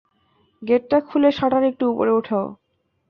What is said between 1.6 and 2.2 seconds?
একটু উপরে